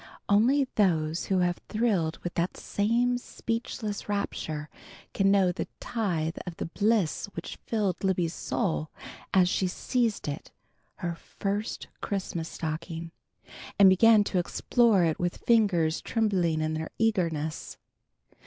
[0.27, 4.67] Only those who have thrilled with that same speechless rapture
[5.13, 8.89] can know a tithe of the bliss which filled Libby's soul,
[9.31, 10.49] as she seized it,
[10.95, 13.11] her first Christmas stocking,
[13.77, 17.77] and began to explore it with fingers trembling in their eagerness.